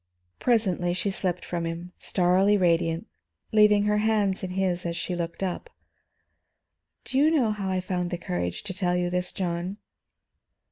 Presently 0.39 0.95
she 0.95 1.11
slipped 1.11 1.45
from 1.45 1.63
him, 1.63 1.91
starrily 1.99 2.57
radiant, 2.57 3.05
leaving 3.51 3.83
her 3.83 3.99
hands 3.99 4.41
in 4.41 4.49
his 4.49 4.83
as 4.83 4.97
she 4.97 5.13
looked 5.15 5.43
up. 5.43 5.69
"Do 7.03 7.19
you 7.19 7.29
know 7.29 7.51
how 7.51 7.69
I 7.69 7.81
found 7.81 8.09
courage 8.19 8.63
to 8.63 8.73
tell 8.73 8.95
you 8.95 9.11
this, 9.11 9.31
John?" 9.31 9.77